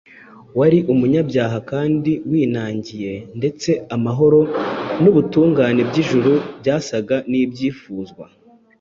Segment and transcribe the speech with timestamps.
[0.57, 4.39] wari umunyabyaha kandi winangiye ndetse amahoro
[5.01, 8.25] n’ubutungane by’ijuru byasaga n’ibyifuzwa.